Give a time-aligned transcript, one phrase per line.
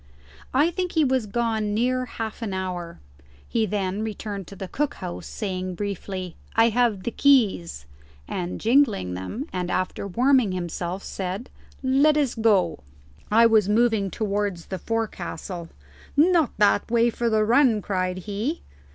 [0.51, 2.99] I think he was gone near half an hour;
[3.47, 7.85] he then returned to the cook house, saying briefly, "I have the keys,"
[8.27, 11.51] and jingling them, and after warming himself, said,
[11.83, 12.79] "Let us go."
[13.29, 15.69] I was moving towards the forecastle.
[16.17, 18.63] "Not that way for the run," cried he.